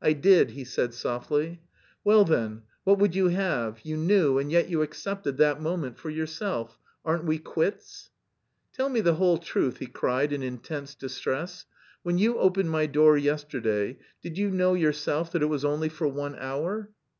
"I 0.00 0.12
did," 0.12 0.52
he 0.52 0.62
said 0.62 0.94
softly. 0.94 1.60
"Well 2.04 2.24
then, 2.24 2.62
what 2.84 3.00
would 3.00 3.16
you 3.16 3.30
have? 3.30 3.80
You 3.82 3.96
knew 3.96 4.38
and 4.38 4.52
yet 4.52 4.68
you 4.70 4.80
accepted 4.80 5.38
'that 5.38 5.60
moment' 5.60 5.98
for 5.98 6.08
yourself. 6.08 6.78
Aren't 7.04 7.24
we 7.24 7.38
quits?" 7.40 8.10
"Tell 8.72 8.88
me 8.88 9.00
the 9.00 9.14
whole 9.14 9.38
truth," 9.38 9.78
he 9.78 9.88
cried 9.88 10.32
in 10.32 10.44
intense 10.44 10.94
distress. 10.94 11.66
"When 12.04 12.16
you 12.16 12.38
opened 12.38 12.70
my 12.70 12.86
door 12.86 13.18
yesterday, 13.18 13.98
did 14.22 14.38
you 14.38 14.52
know 14.52 14.74
yourself 14.74 15.32
that 15.32 15.42
it 15.42 15.46
was 15.46 15.64
only 15.64 15.88
for 15.88 16.06
one 16.06 16.36
hour?" 16.36 16.92